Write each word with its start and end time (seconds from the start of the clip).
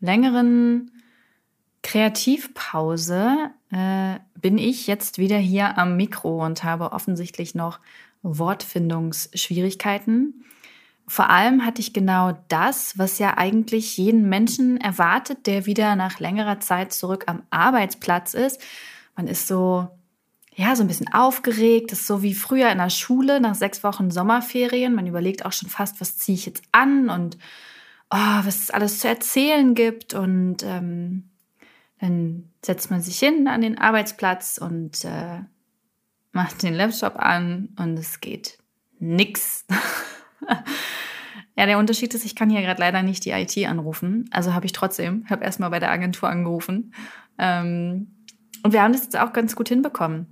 längeren 0.00 0.90
Kreativpause 1.82 3.50
äh, 3.70 4.18
bin 4.40 4.56
ich 4.58 4.86
jetzt 4.86 5.18
wieder 5.18 5.38
hier 5.38 5.76
am 5.78 5.96
Mikro 5.96 6.44
und 6.44 6.62
habe 6.64 6.92
offensichtlich 6.92 7.54
noch 7.54 7.80
Wortfindungsschwierigkeiten. 8.22 10.44
Vor 11.06 11.30
allem 11.30 11.64
hatte 11.64 11.80
ich 11.80 11.94
genau 11.94 12.36
das, 12.48 12.98
was 12.98 13.18
ja 13.18 13.38
eigentlich 13.38 13.96
jeden 13.96 14.28
Menschen 14.28 14.78
erwartet, 14.78 15.46
der 15.46 15.64
wieder 15.64 15.96
nach 15.96 16.20
längerer 16.20 16.60
Zeit 16.60 16.92
zurück 16.92 17.24
am 17.26 17.42
Arbeitsplatz 17.48 18.34
ist. 18.34 18.60
Man 19.16 19.26
ist 19.26 19.48
so, 19.48 19.88
ja, 20.54 20.76
so 20.76 20.82
ein 20.82 20.88
bisschen 20.88 21.10
aufgeregt. 21.12 21.92
Das 21.92 22.00
ist 22.00 22.06
so 22.06 22.22
wie 22.22 22.34
früher 22.34 22.70
in 22.70 22.76
der 22.78 22.90
Schule 22.90 23.40
nach 23.40 23.54
sechs 23.54 23.82
Wochen 23.82 24.10
Sommerferien. 24.10 24.94
Man 24.94 25.06
überlegt 25.06 25.46
auch 25.46 25.52
schon 25.52 25.70
fast, 25.70 26.02
was 26.02 26.18
ziehe 26.18 26.36
ich 26.36 26.44
jetzt 26.44 26.62
an 26.72 27.08
und 27.08 27.38
oh, 28.10 28.40
was 28.44 28.62
es 28.62 28.70
alles 28.70 29.00
zu 29.00 29.08
erzählen 29.08 29.74
gibt. 29.74 30.14
Und 30.14 30.62
ähm, 30.62 31.30
dann 32.00 32.50
setzt 32.64 32.90
man 32.90 33.00
sich 33.00 33.18
hin 33.18 33.48
an 33.48 33.60
den 33.60 33.78
Arbeitsplatz 33.78 34.58
und 34.58 35.04
äh, 35.04 35.40
macht 36.32 36.62
den 36.62 36.74
Laptop 36.74 37.16
an 37.16 37.70
und 37.78 37.98
es 37.98 38.20
geht 38.20 38.58
nix. 38.98 39.66
ja, 41.56 41.66
der 41.66 41.78
Unterschied 41.78 42.14
ist, 42.14 42.24
ich 42.24 42.36
kann 42.36 42.50
hier 42.50 42.62
gerade 42.62 42.80
leider 42.80 43.02
nicht 43.02 43.24
die 43.24 43.30
IT 43.30 43.56
anrufen. 43.66 44.28
Also 44.30 44.54
habe 44.54 44.66
ich 44.66 44.72
trotzdem, 44.72 45.24
habe 45.28 45.44
erstmal 45.44 45.70
bei 45.70 45.80
der 45.80 45.90
Agentur 45.90 46.28
angerufen. 46.28 46.94
Ähm, 47.38 48.14
und 48.62 48.72
wir 48.72 48.82
haben 48.82 48.92
das 48.92 49.04
jetzt 49.04 49.18
auch 49.18 49.32
ganz 49.32 49.56
gut 49.56 49.68
hinbekommen. 49.68 50.26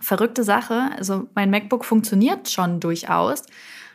Verrückte 0.00 0.44
Sache. 0.44 0.90
Also 0.96 1.28
mein 1.34 1.50
MacBook 1.50 1.84
funktioniert 1.84 2.48
schon 2.50 2.80
durchaus. 2.80 3.42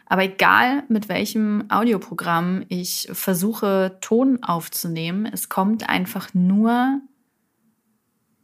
Aber 0.06 0.24
egal, 0.24 0.84
mit 0.90 1.10
welchem 1.10 1.70
Audioprogramm 1.70 2.66
ich 2.70 3.10
versuche, 3.12 3.98
Ton 4.02 4.44
aufzunehmen, 4.44 5.26
es 5.26 5.50
kommt 5.50 5.90
einfach 5.90 6.34
nur 6.34 7.02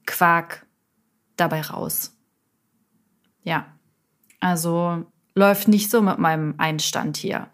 Quark 0.05 0.66
dabei 1.35 1.61
raus. 1.61 2.17
Ja, 3.43 3.67
also 4.39 5.05
läuft 5.35 5.67
nicht 5.67 5.91
so 5.91 6.01
mit 6.01 6.17
meinem 6.17 6.55
Einstand 6.57 7.17
hier. 7.17 7.49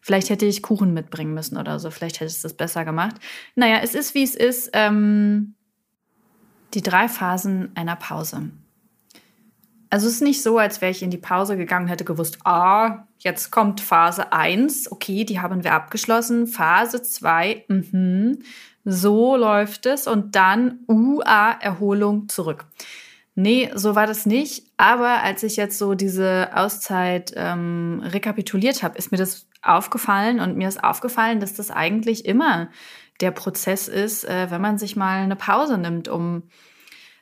Vielleicht 0.00 0.30
hätte 0.30 0.46
ich 0.46 0.62
Kuchen 0.62 0.94
mitbringen 0.94 1.34
müssen 1.34 1.56
oder 1.56 1.78
so. 1.78 1.90
Vielleicht 1.90 2.20
hätte 2.20 2.32
ich 2.32 2.40
das 2.40 2.54
besser 2.54 2.84
gemacht. 2.84 3.16
Naja, 3.54 3.80
es 3.82 3.94
ist, 3.94 4.14
wie 4.14 4.22
es 4.22 4.34
ist. 4.34 4.70
Ähm, 4.72 5.54
die 6.74 6.82
drei 6.82 7.08
Phasen 7.08 7.70
einer 7.74 7.96
Pause. 7.96 8.50
Also 9.90 10.06
es 10.06 10.14
ist 10.14 10.22
nicht 10.22 10.42
so, 10.42 10.56
als 10.56 10.80
wäre 10.80 10.92
ich 10.92 11.02
in 11.02 11.10
die 11.10 11.18
Pause 11.18 11.56
gegangen 11.56 11.88
hätte 11.88 12.04
gewusst, 12.04 12.38
ah, 12.44 13.06
jetzt 13.18 13.50
kommt 13.50 13.80
Phase 13.80 14.32
1, 14.32 14.92
okay, 14.92 15.24
die 15.24 15.40
haben 15.40 15.64
wir 15.64 15.74
abgeschlossen. 15.74 16.46
Phase 16.46 17.02
2, 17.02 17.64
mhm, 17.66 18.38
so 18.84 19.36
läuft 19.36 19.86
es. 19.86 20.06
Und 20.06 20.36
dann 20.36 20.78
UA, 20.86 21.58
Erholung 21.60 22.28
zurück. 22.28 22.66
Nee, 23.34 23.70
so 23.74 23.96
war 23.96 24.06
das 24.06 24.26
nicht. 24.26 24.64
Aber 24.76 25.22
als 25.22 25.42
ich 25.42 25.56
jetzt 25.56 25.78
so 25.78 25.94
diese 25.94 26.50
Auszeit 26.54 27.32
ähm, 27.36 28.02
rekapituliert 28.04 28.82
habe, 28.84 28.96
ist 28.96 29.10
mir 29.10 29.18
das 29.18 29.48
aufgefallen 29.62 30.40
und 30.40 30.56
mir 30.56 30.68
ist 30.68 30.82
aufgefallen, 30.82 31.40
dass 31.40 31.54
das 31.54 31.70
eigentlich 31.70 32.24
immer 32.26 32.70
der 33.20 33.30
Prozess 33.32 33.88
ist, 33.88 34.24
äh, 34.24 34.50
wenn 34.50 34.60
man 34.60 34.78
sich 34.78 34.96
mal 34.96 35.22
eine 35.22 35.36
Pause 35.36 35.78
nimmt, 35.78 36.08
um 36.08 36.44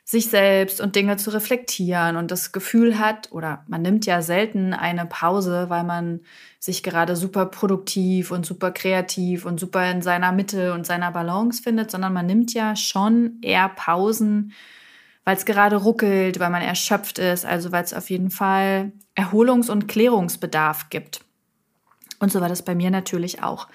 sich 0.09 0.31
selbst 0.31 0.81
und 0.81 0.95
Dinge 0.95 1.17
zu 1.17 1.29
reflektieren 1.29 2.15
und 2.15 2.31
das 2.31 2.51
Gefühl 2.51 2.97
hat, 2.97 3.31
oder 3.31 3.63
man 3.67 3.83
nimmt 3.83 4.07
ja 4.07 4.23
selten 4.23 4.73
eine 4.73 5.05
Pause, 5.05 5.69
weil 5.69 5.83
man 5.83 6.21
sich 6.57 6.81
gerade 6.81 7.15
super 7.15 7.45
produktiv 7.45 8.31
und 8.31 8.43
super 8.43 8.71
kreativ 8.71 9.45
und 9.45 9.59
super 9.59 9.91
in 9.91 10.01
seiner 10.01 10.31
Mitte 10.31 10.73
und 10.73 10.87
seiner 10.87 11.11
Balance 11.11 11.61
findet, 11.61 11.91
sondern 11.91 12.11
man 12.11 12.25
nimmt 12.25 12.55
ja 12.55 12.75
schon 12.75 13.37
eher 13.43 13.69
Pausen, 13.69 14.53
weil 15.25 15.37
es 15.37 15.45
gerade 15.45 15.75
ruckelt, 15.75 16.39
weil 16.39 16.49
man 16.49 16.63
erschöpft 16.63 17.19
ist, 17.19 17.45
also 17.45 17.71
weil 17.71 17.83
es 17.83 17.93
auf 17.93 18.09
jeden 18.09 18.31
Fall 18.31 18.91
Erholungs- 19.13 19.69
und 19.69 19.87
Klärungsbedarf 19.87 20.89
gibt. 20.89 21.23
Und 22.17 22.31
so 22.31 22.41
war 22.41 22.49
das 22.49 22.63
bei 22.63 22.73
mir 22.73 22.89
natürlich 22.89 23.43
auch. 23.43 23.67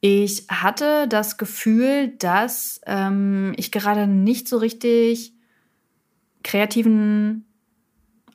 Ich 0.00 0.46
hatte 0.48 1.06
das 1.06 1.36
Gefühl, 1.36 2.14
dass 2.16 2.80
ähm, 2.86 3.52
ich 3.58 3.70
gerade 3.70 4.06
nicht 4.06 4.48
so 4.48 4.56
richtig 4.56 5.35
kreativen 6.46 7.44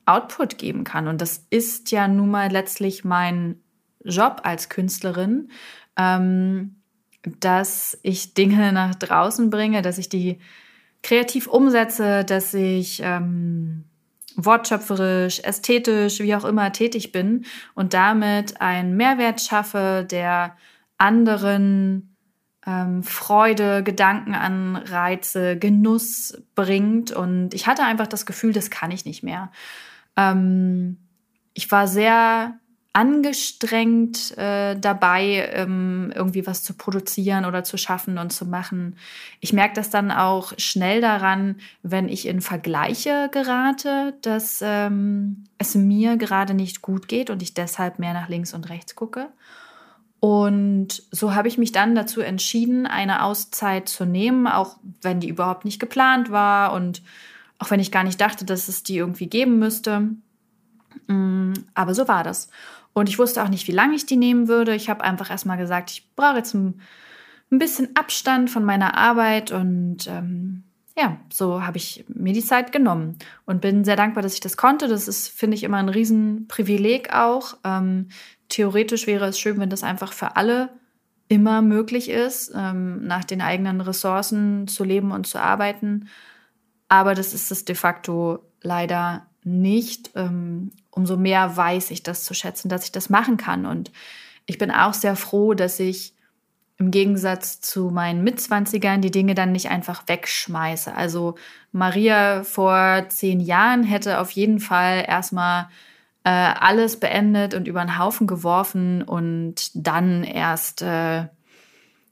Output 0.05 0.57
geben 0.57 0.83
kann. 0.83 1.07
Und 1.07 1.21
das 1.21 1.45
ist 1.49 1.91
ja 1.91 2.09
nun 2.09 2.29
mal 2.29 2.51
letztlich 2.51 3.05
mein 3.05 3.61
Job 4.03 4.41
als 4.43 4.67
Künstlerin, 4.67 5.49
ähm, 5.95 6.75
dass 7.39 7.97
ich 8.03 8.33
Dinge 8.33 8.73
nach 8.73 8.95
draußen 8.95 9.49
bringe, 9.49 9.81
dass 9.81 9.97
ich 9.97 10.09
die 10.09 10.39
kreativ 11.03 11.47
umsetze, 11.47 12.25
dass 12.25 12.53
ich 12.53 12.99
ähm, 13.01 13.85
wortschöpferisch, 14.35 15.39
ästhetisch, 15.39 16.19
wie 16.19 16.35
auch 16.35 16.43
immer 16.45 16.73
tätig 16.73 17.13
bin 17.13 17.45
und 17.75 17.93
damit 17.93 18.59
einen 18.59 18.97
Mehrwert 18.97 19.39
schaffe, 19.39 20.05
der 20.09 20.57
anderen 20.97 22.10
ähm, 22.65 23.03
Freude, 23.03 23.83
Gedankenanreize, 23.83 25.57
Genuss 25.57 26.41
bringt. 26.55 27.11
Und 27.11 27.53
ich 27.53 27.67
hatte 27.67 27.83
einfach 27.83 28.07
das 28.07 28.25
Gefühl, 28.25 28.53
das 28.53 28.69
kann 28.69 28.91
ich 28.91 29.05
nicht 29.05 29.23
mehr. 29.23 29.51
Ähm, 30.15 30.97
ich 31.53 31.71
war 31.71 31.87
sehr 31.87 32.55
angestrengt 32.93 34.37
äh, 34.37 34.77
dabei, 34.77 35.49
ähm, 35.53 36.11
irgendwie 36.13 36.45
was 36.45 36.61
zu 36.61 36.73
produzieren 36.73 37.45
oder 37.45 37.63
zu 37.63 37.77
schaffen 37.77 38.17
und 38.17 38.33
zu 38.33 38.45
machen. 38.45 38.97
Ich 39.39 39.53
merke 39.53 39.75
das 39.75 39.89
dann 39.89 40.11
auch 40.11 40.51
schnell 40.57 40.99
daran, 40.99 41.55
wenn 41.83 42.09
ich 42.09 42.27
in 42.27 42.41
Vergleiche 42.41 43.29
gerate, 43.31 44.15
dass 44.21 44.59
ähm, 44.61 45.45
es 45.57 45.73
mir 45.73 46.17
gerade 46.17 46.53
nicht 46.53 46.81
gut 46.81 47.07
geht 47.07 47.29
und 47.29 47.41
ich 47.41 47.53
deshalb 47.53 47.97
mehr 47.97 48.13
nach 48.13 48.27
links 48.27 48.53
und 48.53 48.69
rechts 48.69 48.93
gucke. 48.93 49.29
Und 50.21 51.01
so 51.09 51.33
habe 51.33 51.47
ich 51.47 51.57
mich 51.57 51.71
dann 51.71 51.95
dazu 51.95 52.21
entschieden, 52.21 52.85
eine 52.85 53.23
Auszeit 53.23 53.89
zu 53.89 54.05
nehmen, 54.05 54.45
auch 54.45 54.77
wenn 55.01 55.19
die 55.19 55.27
überhaupt 55.27 55.65
nicht 55.65 55.79
geplant 55.79 56.29
war 56.31 56.73
und 56.73 57.01
auch 57.57 57.71
wenn 57.71 57.79
ich 57.79 57.91
gar 57.91 58.03
nicht 58.03 58.21
dachte, 58.21 58.45
dass 58.45 58.67
es 58.67 58.83
die 58.83 58.97
irgendwie 58.97 59.25
geben 59.25 59.57
müsste. 59.57 60.11
Mm, 61.07 61.53
aber 61.73 61.95
so 61.95 62.07
war 62.07 62.23
das. 62.23 62.49
Und 62.93 63.09
ich 63.09 63.17
wusste 63.17 63.41
auch 63.43 63.49
nicht, 63.49 63.67
wie 63.67 63.71
lange 63.71 63.95
ich 63.95 64.05
die 64.05 64.15
nehmen 64.15 64.47
würde. 64.47 64.75
Ich 64.75 64.91
habe 64.91 65.03
einfach 65.03 65.31
erstmal 65.31 65.57
gesagt, 65.57 65.89
ich 65.89 66.07
brauche 66.15 66.37
jetzt 66.37 66.53
ein, 66.53 66.81
ein, 67.51 67.57
bisschen 67.57 67.95
Abstand 67.95 68.51
von 68.51 68.63
meiner 68.63 68.95
Arbeit 68.95 69.51
und 69.51 70.05
ähm, 70.05 70.65
ja, 70.95 71.17
so 71.33 71.63
habe 71.65 71.77
ich 71.77 72.05
mir 72.09 72.33
die 72.33 72.45
Zeit 72.45 72.71
genommen 72.71 73.17
und 73.45 73.59
bin 73.59 73.85
sehr 73.85 73.95
dankbar, 73.95 74.21
dass 74.21 74.35
ich 74.35 74.39
das 74.39 74.55
konnte. 74.55 74.87
Das 74.87 75.07
ist, 75.07 75.29
finde 75.29 75.55
ich, 75.55 75.63
immer 75.63 75.77
ein 75.77 75.89
Riesenprivileg 75.89 77.11
auch. 77.11 77.57
Ähm, 77.63 78.09
theoretisch 78.51 79.07
wäre 79.07 79.25
es 79.25 79.39
schön, 79.39 79.59
wenn 79.59 79.69
das 79.69 79.83
einfach 79.83 80.13
für 80.13 80.35
alle 80.35 80.69
immer 81.27 81.61
möglich 81.61 82.09
ist, 82.09 82.51
ähm, 82.55 83.05
nach 83.07 83.23
den 83.23 83.41
eigenen 83.41 83.81
Ressourcen 83.81 84.67
zu 84.67 84.83
leben 84.83 85.11
und 85.11 85.25
zu 85.25 85.39
arbeiten. 85.39 86.09
Aber 86.89 87.15
das 87.15 87.33
ist 87.33 87.51
es 87.51 87.63
de 87.63 87.75
facto 87.75 88.43
leider 88.61 89.25
nicht. 89.43 90.11
Ähm, 90.15 90.71
umso 90.89 91.15
mehr 91.15 91.55
weiß 91.55 91.91
ich 91.91 92.03
das 92.03 92.25
zu 92.25 92.33
schätzen, 92.33 92.67
dass 92.67 92.83
ich 92.83 92.91
das 92.91 93.09
machen 93.09 93.37
kann. 93.37 93.65
Und 93.65 93.91
ich 94.45 94.57
bin 94.57 94.71
auch 94.71 94.93
sehr 94.93 95.15
froh, 95.15 95.53
dass 95.53 95.79
ich 95.79 96.13
im 96.77 96.91
Gegensatz 96.91 97.61
zu 97.61 97.91
meinen 97.91 98.23
Mitzwanzigern 98.23 99.01
die 99.01 99.11
Dinge 99.11 99.35
dann 99.35 99.53
nicht 99.53 99.69
einfach 99.69 100.03
wegschmeiße. 100.07 100.93
Also 100.93 101.35
Maria 101.71 102.43
vor 102.43 103.05
zehn 103.07 103.39
Jahren 103.39 103.83
hätte 103.83 104.19
auf 104.19 104.31
jeden 104.31 104.59
Fall 104.59 105.05
erstmal 105.07 105.69
äh, 106.23 106.29
alles 106.29 106.99
beendet 106.99 107.53
und 107.53 107.67
über 107.67 107.81
den 107.81 107.97
Haufen 107.97 108.27
geworfen 108.27 109.01
und 109.01 109.71
dann 109.73 110.23
erst 110.23 110.81
äh, 110.81 111.27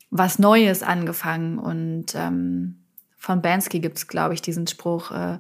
was 0.10 0.40
Neues 0.40 0.82
angefangen. 0.84 1.60
Und 1.60 2.16
ähm, 2.16 2.84
von 3.18 3.42
Bansky 3.42 3.80
gibt 3.80 3.98
es, 3.98 4.08
glaube 4.08 4.34
ich, 4.34 4.42
diesen 4.42 4.68
Spruch, 4.68 5.12
äh, 5.12 5.40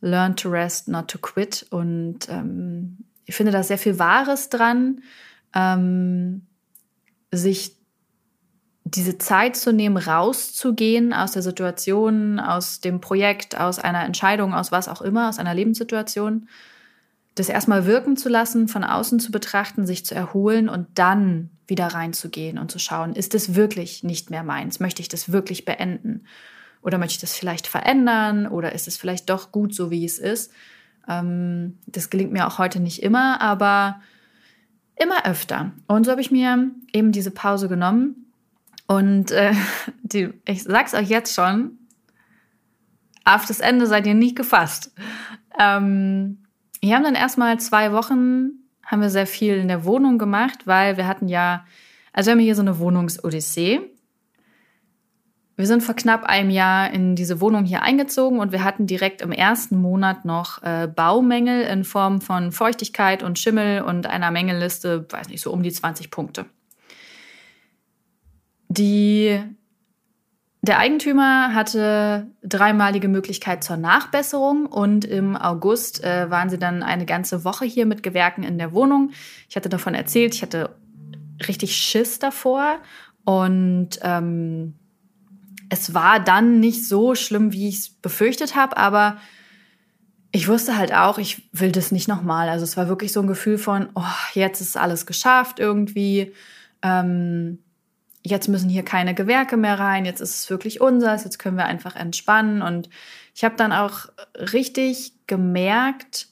Learn 0.00 0.36
to 0.36 0.48
rest, 0.48 0.88
not 0.88 1.08
to 1.08 1.18
quit. 1.18 1.66
Und 1.70 2.28
ähm, 2.28 2.98
ich 3.24 3.34
finde 3.34 3.52
da 3.52 3.62
sehr 3.62 3.78
viel 3.78 3.98
Wahres 3.98 4.48
dran, 4.48 5.02
ähm, 5.54 6.46
sich 7.32 7.76
diese 8.84 9.18
Zeit 9.18 9.56
zu 9.56 9.72
nehmen, 9.72 9.96
rauszugehen 9.96 11.12
aus 11.12 11.32
der 11.32 11.42
Situation, 11.42 12.38
aus 12.38 12.80
dem 12.80 13.00
Projekt, 13.00 13.58
aus 13.58 13.80
einer 13.80 14.04
Entscheidung, 14.04 14.54
aus 14.54 14.70
was 14.70 14.88
auch 14.88 15.02
immer, 15.02 15.28
aus 15.28 15.38
einer 15.38 15.54
Lebenssituation, 15.54 16.48
das 17.36 17.50
erstmal 17.50 17.86
wirken 17.86 18.16
zu 18.16 18.28
lassen, 18.28 18.66
von 18.66 18.82
außen 18.82 19.20
zu 19.20 19.30
betrachten, 19.30 19.86
sich 19.86 20.04
zu 20.04 20.14
erholen 20.14 20.68
und 20.68 20.88
dann 20.94 21.50
wieder 21.68 21.86
reinzugehen 21.88 22.58
und 22.58 22.70
zu 22.70 22.78
schauen, 22.78 23.14
ist 23.14 23.34
es 23.34 23.54
wirklich 23.54 24.02
nicht 24.02 24.30
mehr 24.30 24.42
meins? 24.42 24.80
Möchte 24.80 25.02
ich 25.02 25.08
das 25.08 25.30
wirklich 25.30 25.64
beenden? 25.66 26.24
Oder 26.82 26.98
möchte 26.98 27.12
ich 27.12 27.20
das 27.20 27.36
vielleicht 27.36 27.66
verändern? 27.66 28.46
Oder 28.46 28.72
ist 28.72 28.88
es 28.88 28.96
vielleicht 28.96 29.28
doch 29.28 29.52
gut, 29.52 29.74
so 29.74 29.90
wie 29.90 30.04
es 30.04 30.18
ist? 30.18 30.50
Ähm, 31.06 31.78
das 31.86 32.08
gelingt 32.08 32.32
mir 32.32 32.46
auch 32.46 32.58
heute 32.58 32.80
nicht 32.80 33.02
immer, 33.02 33.40
aber 33.42 34.00
immer 34.96 35.26
öfter. 35.26 35.72
Und 35.86 36.04
so 36.04 36.12
habe 36.12 36.22
ich 36.22 36.30
mir 36.30 36.70
eben 36.94 37.12
diese 37.12 37.30
Pause 37.30 37.68
genommen 37.68 38.32
und 38.86 39.30
äh, 39.30 39.52
die, 40.02 40.32
ich 40.46 40.62
sag's 40.62 40.94
euch 40.94 41.10
jetzt 41.10 41.34
schon, 41.34 41.78
auf 43.24 43.44
das 43.44 43.60
Ende 43.60 43.86
seid 43.86 44.06
ihr 44.06 44.14
nicht 44.14 44.36
gefasst. 44.36 44.94
Ähm, 45.58 46.38
wir 46.80 46.94
haben 46.94 47.04
dann 47.04 47.14
erstmal 47.14 47.58
zwei 47.58 47.92
Wochen, 47.92 48.50
haben 48.84 49.00
wir 49.00 49.10
sehr 49.10 49.26
viel 49.26 49.56
in 49.56 49.68
der 49.68 49.84
Wohnung 49.84 50.18
gemacht, 50.18 50.66
weil 50.66 50.96
wir 50.96 51.06
hatten 51.06 51.28
ja, 51.28 51.64
also 52.12 52.28
wir 52.28 52.32
haben 52.32 52.40
hier 52.40 52.54
so 52.54 52.62
eine 52.62 52.78
Wohnungsodyssee. 52.78 53.80
Wir 55.58 55.66
sind 55.66 55.82
vor 55.82 55.96
knapp 55.96 56.24
einem 56.24 56.50
Jahr 56.50 56.90
in 56.90 57.16
diese 57.16 57.40
Wohnung 57.40 57.64
hier 57.64 57.82
eingezogen 57.82 58.40
und 58.40 58.52
wir 58.52 58.62
hatten 58.62 58.86
direkt 58.86 59.22
im 59.22 59.32
ersten 59.32 59.78
Monat 59.78 60.26
noch 60.26 60.62
äh, 60.62 60.86
Baumängel 60.86 61.62
in 61.62 61.84
Form 61.84 62.20
von 62.20 62.52
Feuchtigkeit 62.52 63.22
und 63.22 63.38
Schimmel 63.38 63.80
und 63.80 64.06
einer 64.06 64.30
Mängelliste, 64.30 65.06
weiß 65.10 65.28
nicht, 65.28 65.40
so 65.40 65.50
um 65.52 65.62
die 65.62 65.72
20 65.72 66.10
Punkte. 66.10 66.44
Die, 68.68 69.40
der 70.68 70.78
Eigentümer 70.78 71.54
hatte 71.54 72.26
dreimalige 72.42 73.08
Möglichkeit 73.08 73.64
zur 73.64 73.76
Nachbesserung 73.76 74.66
und 74.66 75.04
im 75.04 75.36
August 75.36 76.04
äh, 76.04 76.30
waren 76.30 76.50
sie 76.50 76.58
dann 76.58 76.82
eine 76.82 77.06
ganze 77.06 77.44
Woche 77.44 77.64
hier 77.64 77.86
mit 77.86 78.02
Gewerken 78.02 78.42
in 78.42 78.58
der 78.58 78.72
Wohnung. 78.72 79.10
Ich 79.48 79.56
hatte 79.56 79.68
davon 79.68 79.94
erzählt, 79.94 80.34
ich 80.34 80.42
hatte 80.42 80.76
richtig 81.48 81.76
Schiss 81.76 82.18
davor 82.18 82.78
und 83.24 83.98
ähm, 84.02 84.74
es 85.68 85.94
war 85.94 86.20
dann 86.20 86.60
nicht 86.60 86.86
so 86.86 87.14
schlimm, 87.14 87.52
wie 87.52 87.68
ich 87.68 87.78
es 87.78 87.90
befürchtet 87.90 88.54
habe, 88.54 88.76
aber 88.76 89.18
ich 90.32 90.48
wusste 90.48 90.76
halt 90.76 90.92
auch, 90.92 91.18
ich 91.18 91.48
will 91.52 91.72
das 91.72 91.92
nicht 91.92 92.08
nochmal. 92.08 92.48
Also 92.48 92.64
es 92.64 92.76
war 92.76 92.88
wirklich 92.88 93.12
so 93.12 93.20
ein 93.20 93.26
Gefühl 93.26 93.58
von, 93.58 93.88
oh, 93.94 94.02
jetzt 94.34 94.60
ist 94.60 94.76
alles 94.76 95.06
geschafft 95.06 95.60
irgendwie. 95.60 96.32
Ähm, 96.82 97.58
jetzt 98.26 98.48
müssen 98.48 98.68
hier 98.68 98.84
keine 98.84 99.14
Gewerke 99.14 99.56
mehr 99.56 99.78
rein, 99.78 100.04
jetzt 100.04 100.20
ist 100.20 100.34
es 100.34 100.50
wirklich 100.50 100.80
unseres, 100.80 101.24
jetzt 101.24 101.38
können 101.38 101.56
wir 101.56 101.66
einfach 101.66 101.96
entspannen. 101.96 102.62
Und 102.62 102.88
ich 103.34 103.44
habe 103.44 103.56
dann 103.56 103.72
auch 103.72 104.06
richtig 104.52 105.12
gemerkt, 105.26 106.28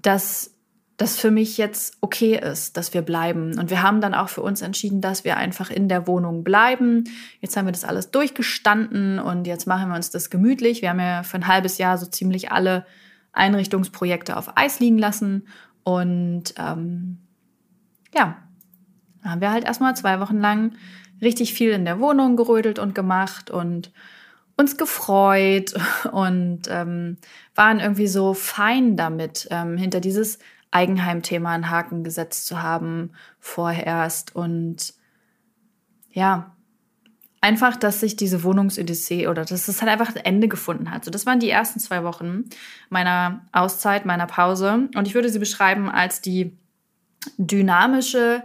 dass 0.00 0.50
das 0.96 1.18
für 1.18 1.30
mich 1.30 1.58
jetzt 1.58 1.96
okay 2.00 2.38
ist, 2.38 2.76
dass 2.76 2.94
wir 2.94 3.02
bleiben. 3.02 3.58
Und 3.58 3.70
wir 3.70 3.82
haben 3.82 4.00
dann 4.00 4.14
auch 4.14 4.28
für 4.28 4.42
uns 4.42 4.62
entschieden, 4.62 5.00
dass 5.00 5.24
wir 5.24 5.36
einfach 5.36 5.70
in 5.70 5.88
der 5.88 6.06
Wohnung 6.06 6.44
bleiben. 6.44 7.04
Jetzt 7.40 7.56
haben 7.56 7.66
wir 7.66 7.72
das 7.72 7.84
alles 7.84 8.10
durchgestanden 8.10 9.18
und 9.18 9.46
jetzt 9.46 9.66
machen 9.66 9.88
wir 9.88 9.96
uns 9.96 10.10
das 10.10 10.30
gemütlich. 10.30 10.82
Wir 10.82 10.90
haben 10.90 11.00
ja 11.00 11.22
für 11.22 11.38
ein 11.38 11.46
halbes 11.46 11.78
Jahr 11.78 11.98
so 11.98 12.06
ziemlich 12.06 12.52
alle 12.52 12.86
Einrichtungsprojekte 13.32 14.36
auf 14.36 14.56
Eis 14.56 14.80
liegen 14.80 14.98
lassen. 14.98 15.48
Und 15.82 16.54
ähm, 16.58 17.18
ja, 18.14 18.41
da 19.22 19.30
haben 19.30 19.40
wir 19.40 19.52
halt 19.52 19.64
erstmal 19.64 19.96
zwei 19.96 20.20
Wochen 20.20 20.40
lang 20.40 20.72
richtig 21.20 21.54
viel 21.54 21.70
in 21.70 21.84
der 21.84 22.00
Wohnung 22.00 22.36
gerödelt 22.36 22.78
und 22.78 22.94
gemacht 22.94 23.50
und 23.50 23.92
uns 24.56 24.76
gefreut 24.76 25.74
und 26.12 26.62
ähm, 26.68 27.16
waren 27.54 27.80
irgendwie 27.80 28.08
so 28.08 28.34
fein 28.34 28.96
damit, 28.96 29.48
ähm, 29.50 29.76
hinter 29.76 30.00
dieses 30.00 30.38
Eigenheimthema 30.70 31.52
einen 31.52 31.70
Haken 31.70 32.02
gesetzt 32.02 32.46
zu 32.46 32.62
haben 32.62 33.12
vorerst. 33.38 34.34
Und 34.34 34.94
ja, 36.10 36.56
einfach, 37.40 37.76
dass 37.76 38.00
sich 38.00 38.16
diese 38.16 38.42
Wohnungsodyssee 38.42 39.28
oder 39.28 39.44
dass 39.44 39.68
es 39.68 39.82
halt 39.82 39.92
einfach 39.92 40.14
ein 40.14 40.24
Ende 40.24 40.48
gefunden 40.48 40.90
hat. 40.90 41.04
So, 41.04 41.10
das 41.10 41.26
waren 41.26 41.40
die 41.40 41.50
ersten 41.50 41.78
zwei 41.78 42.04
Wochen 42.04 42.44
meiner 42.88 43.46
Auszeit, 43.52 44.06
meiner 44.06 44.26
Pause. 44.26 44.88
Und 44.94 45.06
ich 45.06 45.14
würde 45.14 45.28
sie 45.28 45.38
beschreiben 45.38 45.90
als 45.90 46.20
die 46.22 46.56
dynamische 47.36 48.42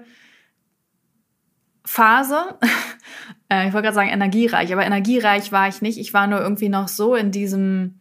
Phase. 1.88 2.56
Äh, 3.50 3.70
ich 3.70 3.74
wollte 3.74 3.84
gerade 3.84 3.96
sagen 3.96 4.10
energiereich, 4.10 4.74
aber 4.74 4.86
energiereich 4.86 5.54
war 5.54 5.70
ich 5.70 5.82
nicht. 5.82 5.98
Ich 5.98 6.14
war 6.14 6.28
nur 6.28 6.42
irgendwie 6.42 6.68
noch 6.68 6.90
so 6.90 7.16
in 7.16 7.32
diesem, 7.32 7.98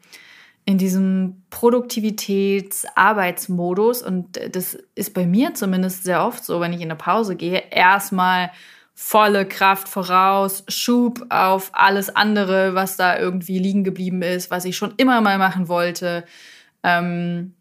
in 0.65 0.77
diesem 0.77 1.45
Produktivitäts-Arbeitsmodus 1.51 4.03
und 4.03 4.41
das 4.51 4.75
ist 4.97 5.15
bei 5.15 5.25
mir 5.25 5.55
zumindest 5.55 6.03
sehr 6.03 6.25
oft 6.25 6.45
so, 6.45 6.61
wenn 6.61 6.73
ich 6.73 6.81
in 6.81 6.91
eine 6.91 6.97
Pause 6.97 7.37
gehe, 7.37 7.63
erstmal 7.71 8.51
volle 8.93 9.47
Kraft 9.47 9.89
voraus, 9.89 10.65
Schub 10.67 11.25
auf 11.29 11.71
alles 11.73 12.17
andere, 12.17 12.75
was 12.75 12.97
da 12.97 13.17
irgendwie 13.17 13.61
liegen 13.61 13.85
geblieben 13.85 14.23
ist, 14.23 14.51
was 14.51 14.65
ich 14.65 14.77
schon 14.77 14.95
immer 14.97 15.21
mal 15.21 15.39
machen 15.39 15.69
wollte. 15.69 16.25
Ähm, 16.83 17.55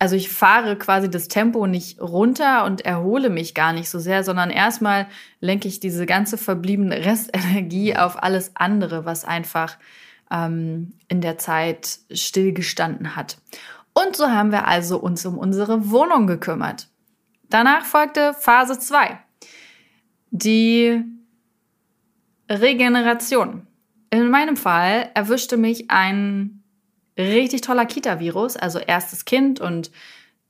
also 0.00 0.16
ich 0.16 0.30
fahre 0.30 0.76
quasi 0.76 1.10
das 1.10 1.28
Tempo 1.28 1.66
nicht 1.66 2.00
runter 2.00 2.64
und 2.64 2.80
erhole 2.80 3.28
mich 3.28 3.54
gar 3.54 3.74
nicht 3.74 3.90
so 3.90 3.98
sehr, 3.98 4.24
sondern 4.24 4.48
erstmal 4.48 5.06
lenke 5.40 5.68
ich 5.68 5.78
diese 5.78 6.06
ganze 6.06 6.38
verbliebene 6.38 7.04
Restenergie 7.04 7.94
auf 7.94 8.20
alles 8.20 8.52
andere, 8.54 9.04
was 9.04 9.26
einfach 9.26 9.76
ähm, 10.30 10.94
in 11.08 11.20
der 11.20 11.36
Zeit 11.36 11.98
stillgestanden 12.10 13.14
hat. 13.14 13.36
Und 13.92 14.16
so 14.16 14.28
haben 14.30 14.52
wir 14.52 14.66
also 14.66 14.98
uns 14.98 15.26
um 15.26 15.36
unsere 15.36 15.90
Wohnung 15.90 16.26
gekümmert. 16.26 16.88
Danach 17.50 17.84
folgte 17.84 18.32
Phase 18.32 18.78
2. 18.78 19.18
Die 20.30 21.04
Regeneration. 22.48 23.66
In 24.08 24.30
meinem 24.30 24.56
Fall 24.56 25.10
erwischte 25.12 25.58
mich 25.58 25.90
ein 25.90 26.59
richtig 27.20 27.60
toller 27.60 27.86
Kita-Virus. 27.86 28.56
Also 28.56 28.78
erst 28.78 29.12
das 29.12 29.24
Kind 29.24 29.60
und 29.60 29.90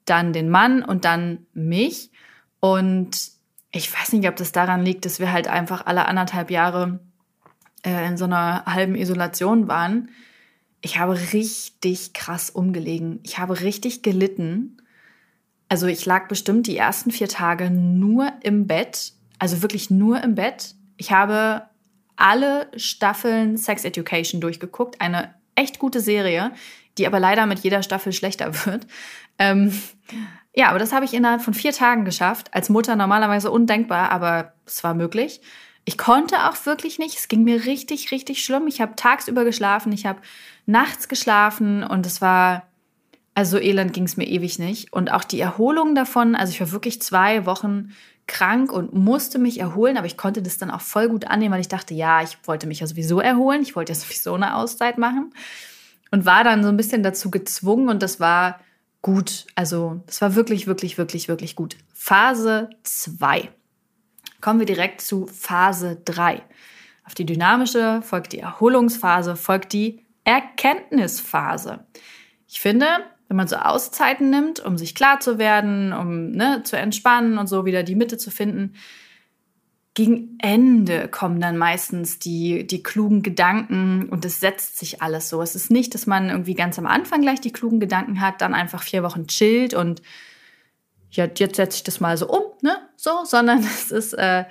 dann 0.04 0.32
den 0.32 0.48
Mann 0.50 0.82
und 0.82 1.04
dann 1.04 1.46
mich. 1.52 2.10
Und 2.60 3.16
ich 3.72 3.92
weiß 3.92 4.12
nicht, 4.12 4.28
ob 4.28 4.36
das 4.36 4.52
daran 4.52 4.84
liegt, 4.84 5.04
dass 5.04 5.20
wir 5.20 5.32
halt 5.32 5.48
einfach 5.48 5.86
alle 5.86 6.06
anderthalb 6.06 6.50
Jahre 6.50 7.00
äh, 7.84 8.06
in 8.06 8.16
so 8.16 8.24
einer 8.24 8.64
halben 8.66 8.94
Isolation 8.94 9.68
waren. 9.68 10.10
Ich 10.82 10.98
habe 10.98 11.18
richtig 11.32 12.12
krass 12.12 12.50
umgelegen. 12.50 13.20
Ich 13.22 13.38
habe 13.38 13.60
richtig 13.60 14.02
gelitten. 14.02 14.78
Also 15.68 15.86
ich 15.86 16.04
lag 16.06 16.26
bestimmt 16.28 16.66
die 16.66 16.76
ersten 16.76 17.10
vier 17.10 17.28
Tage 17.28 17.70
nur 17.70 18.32
im 18.42 18.66
Bett. 18.66 19.12
Also 19.38 19.62
wirklich 19.62 19.90
nur 19.90 20.22
im 20.22 20.34
Bett. 20.34 20.74
Ich 20.96 21.12
habe 21.12 21.62
alle 22.16 22.68
Staffeln 22.76 23.56
Sex 23.56 23.84
Education 23.84 24.40
durchgeguckt. 24.40 25.00
Eine 25.00 25.34
echt 25.60 25.78
gute 25.78 26.00
Serie, 26.00 26.52
die 26.98 27.06
aber 27.06 27.20
leider 27.20 27.46
mit 27.46 27.60
jeder 27.60 27.82
Staffel 27.82 28.12
schlechter 28.12 28.52
wird. 28.66 28.86
Ähm, 29.38 29.72
ja, 30.54 30.68
aber 30.68 30.78
das 30.78 30.92
habe 30.92 31.04
ich 31.04 31.14
innerhalb 31.14 31.42
von 31.42 31.54
vier 31.54 31.72
Tagen 31.72 32.04
geschafft. 32.04 32.52
Als 32.52 32.68
Mutter 32.68 32.96
normalerweise 32.96 33.50
undenkbar, 33.50 34.10
aber 34.10 34.54
es 34.66 34.82
war 34.82 34.94
möglich. 34.94 35.40
Ich 35.84 35.96
konnte 35.96 36.48
auch 36.48 36.66
wirklich 36.66 36.98
nicht. 36.98 37.18
Es 37.18 37.28
ging 37.28 37.44
mir 37.44 37.64
richtig, 37.64 38.10
richtig 38.10 38.44
schlimm. 38.44 38.66
Ich 38.66 38.80
habe 38.80 38.96
tagsüber 38.96 39.44
geschlafen, 39.44 39.92
ich 39.92 40.06
habe 40.06 40.20
nachts 40.66 41.08
geschlafen 41.08 41.82
und 41.82 42.04
es 42.04 42.20
war, 42.20 42.68
also 43.34 43.56
so 43.56 43.62
elend 43.62 43.92
ging 43.92 44.04
es 44.04 44.16
mir 44.16 44.26
ewig 44.26 44.58
nicht. 44.58 44.92
Und 44.92 45.10
auch 45.12 45.24
die 45.24 45.40
Erholung 45.40 45.94
davon, 45.94 46.34
also 46.34 46.52
ich 46.52 46.60
war 46.60 46.72
wirklich 46.72 47.00
zwei 47.00 47.46
Wochen 47.46 47.92
krank 48.30 48.72
und 48.72 48.94
musste 48.94 49.40
mich 49.40 49.58
erholen, 49.58 49.96
aber 49.96 50.06
ich 50.06 50.16
konnte 50.16 50.40
das 50.40 50.56
dann 50.56 50.70
auch 50.70 50.80
voll 50.80 51.08
gut 51.08 51.26
annehmen, 51.26 51.52
weil 51.52 51.60
ich 51.60 51.68
dachte, 51.68 51.94
ja, 51.94 52.22
ich 52.22 52.38
wollte 52.44 52.68
mich 52.68 52.78
ja 52.80 52.86
sowieso 52.86 53.20
erholen, 53.20 53.62
ich 53.62 53.74
wollte 53.74 53.92
ja 53.92 53.98
sowieso 53.98 54.34
eine 54.34 54.54
Auszeit 54.54 54.96
machen 54.98 55.34
und 56.10 56.24
war 56.24 56.44
dann 56.44 56.62
so 56.62 56.68
ein 56.68 56.76
bisschen 56.76 57.02
dazu 57.02 57.30
gezwungen 57.30 57.88
und 57.88 58.02
das 58.02 58.20
war 58.20 58.60
gut. 59.02 59.46
Also, 59.56 60.02
das 60.06 60.20
war 60.22 60.36
wirklich, 60.36 60.66
wirklich, 60.66 60.96
wirklich, 60.96 61.28
wirklich 61.28 61.56
gut. 61.56 61.76
Phase 61.92 62.70
2. 62.84 63.50
Kommen 64.40 64.60
wir 64.60 64.66
direkt 64.66 65.00
zu 65.00 65.26
Phase 65.26 66.00
3. 66.04 66.42
Auf 67.04 67.14
die 67.14 67.26
dynamische 67.26 68.00
folgt 68.02 68.32
die 68.32 68.38
Erholungsphase, 68.38 69.34
folgt 69.34 69.72
die 69.72 70.06
Erkenntnisphase. 70.24 71.84
Ich 72.46 72.60
finde, 72.60 72.86
wenn 73.30 73.36
man 73.36 73.46
so 73.46 73.54
Auszeiten 73.54 74.28
nimmt, 74.28 74.58
um 74.58 74.76
sich 74.76 74.96
klar 74.96 75.20
zu 75.20 75.38
werden, 75.38 75.92
um 75.92 76.32
ne, 76.32 76.62
zu 76.64 76.76
entspannen 76.76 77.38
und 77.38 77.46
so 77.46 77.64
wieder 77.64 77.84
die 77.84 77.94
Mitte 77.94 78.18
zu 78.18 78.28
finden, 78.28 78.74
gegen 79.94 80.36
Ende 80.40 81.06
kommen 81.06 81.40
dann 81.40 81.56
meistens 81.56 82.18
die, 82.18 82.66
die 82.66 82.82
klugen 82.82 83.22
Gedanken 83.22 84.08
und 84.08 84.24
es 84.24 84.40
setzt 84.40 84.78
sich 84.80 85.00
alles 85.00 85.28
so. 85.28 85.40
Es 85.42 85.54
ist 85.54 85.70
nicht, 85.70 85.94
dass 85.94 86.08
man 86.08 86.28
irgendwie 86.28 86.54
ganz 86.54 86.76
am 86.76 86.86
Anfang 86.86 87.20
gleich 87.22 87.40
die 87.40 87.52
klugen 87.52 87.78
Gedanken 87.78 88.20
hat, 88.20 88.40
dann 88.40 88.52
einfach 88.52 88.82
vier 88.82 89.04
Wochen 89.04 89.28
chillt 89.28 89.74
und 89.74 90.02
ja, 91.12 91.28
jetzt 91.32 91.54
setze 91.54 91.76
ich 91.76 91.84
das 91.84 92.00
mal 92.00 92.16
so 92.16 92.28
um, 92.28 92.42
ne, 92.62 92.78
so, 92.96 93.24
sondern 93.24 93.60
es 93.60 93.92
ist, 93.92 94.12
äh, 94.14 94.44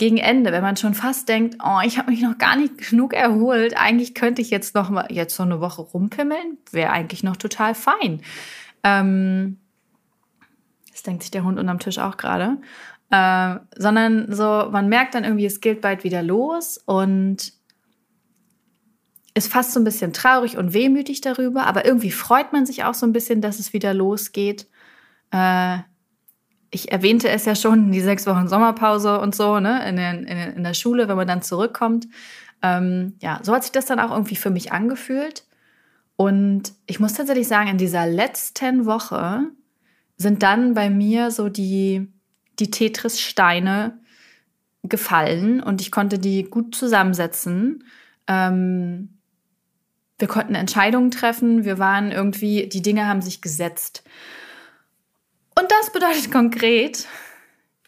gegen 0.00 0.16
Ende, 0.16 0.50
wenn 0.50 0.62
man 0.62 0.78
schon 0.78 0.94
fast 0.94 1.28
denkt, 1.28 1.58
oh, 1.62 1.80
ich 1.84 1.98
habe 1.98 2.10
mich 2.10 2.22
noch 2.22 2.38
gar 2.38 2.56
nicht 2.56 2.88
genug 2.88 3.12
erholt, 3.12 3.76
eigentlich 3.76 4.14
könnte 4.14 4.40
ich 4.40 4.48
jetzt 4.48 4.74
noch 4.74 4.88
mal 4.88 5.06
jetzt 5.10 5.36
so 5.36 5.42
eine 5.42 5.60
Woche 5.60 5.82
rumpimmeln, 5.82 6.56
wäre 6.70 6.90
eigentlich 6.90 7.22
noch 7.22 7.36
total 7.36 7.74
fein. 7.74 8.22
Ähm, 8.82 9.58
das 10.90 11.02
denkt 11.02 11.22
sich 11.22 11.30
der 11.30 11.44
Hund 11.44 11.58
unterm 11.58 11.80
Tisch 11.80 11.98
auch 11.98 12.16
gerade. 12.16 12.56
Äh, 13.10 13.56
sondern 13.76 14.32
so, 14.32 14.70
man 14.72 14.88
merkt 14.88 15.14
dann 15.14 15.24
irgendwie, 15.24 15.44
es 15.44 15.60
geht 15.60 15.82
bald 15.82 16.02
wieder 16.02 16.22
los 16.22 16.78
und 16.78 17.52
ist 19.34 19.52
fast 19.52 19.72
so 19.72 19.80
ein 19.80 19.84
bisschen 19.84 20.14
traurig 20.14 20.56
und 20.56 20.72
wehmütig 20.72 21.20
darüber, 21.20 21.66
aber 21.66 21.84
irgendwie 21.84 22.10
freut 22.10 22.54
man 22.54 22.64
sich 22.64 22.84
auch 22.84 22.94
so 22.94 23.04
ein 23.04 23.12
bisschen, 23.12 23.42
dass 23.42 23.58
es 23.58 23.74
wieder 23.74 23.92
losgeht. 23.92 24.66
Äh, 25.30 25.80
ich 26.70 26.92
erwähnte 26.92 27.28
es 27.28 27.44
ja 27.44 27.54
schon, 27.54 27.90
die 27.90 28.00
sechs 28.00 28.26
Wochen 28.26 28.48
Sommerpause 28.48 29.20
und 29.20 29.34
so, 29.34 29.58
ne, 29.58 29.88
in, 29.88 29.96
den, 29.96 30.24
in, 30.24 30.38
in 30.56 30.64
der 30.64 30.74
Schule, 30.74 31.08
wenn 31.08 31.16
man 31.16 31.26
dann 31.26 31.42
zurückkommt. 31.42 32.06
Ähm, 32.62 33.14
ja, 33.20 33.40
so 33.42 33.52
hat 33.54 33.62
sich 33.62 33.72
das 33.72 33.86
dann 33.86 34.00
auch 34.00 34.10
irgendwie 34.10 34.36
für 34.36 34.50
mich 34.50 34.72
angefühlt. 34.72 35.44
Und 36.16 36.74
ich 36.86 37.00
muss 37.00 37.14
tatsächlich 37.14 37.48
sagen, 37.48 37.70
in 37.70 37.78
dieser 37.78 38.06
letzten 38.06 38.86
Woche 38.86 39.42
sind 40.16 40.42
dann 40.42 40.74
bei 40.74 40.90
mir 40.90 41.30
so 41.30 41.48
die, 41.48 42.12
die 42.58 42.70
Tetris-Steine 42.70 43.98
gefallen 44.82 45.62
und 45.62 45.80
ich 45.80 45.90
konnte 45.90 46.18
die 46.18 46.44
gut 46.44 46.74
zusammensetzen. 46.74 47.84
Ähm, 48.26 49.18
wir 50.18 50.28
konnten 50.28 50.54
Entscheidungen 50.54 51.10
treffen, 51.10 51.64
wir 51.64 51.78
waren 51.78 52.12
irgendwie, 52.12 52.68
die 52.68 52.82
Dinge 52.82 53.06
haben 53.06 53.22
sich 53.22 53.40
gesetzt. 53.40 54.04
Und 55.60 55.70
das 55.70 55.92
bedeutet 55.92 56.32
konkret, 56.32 57.06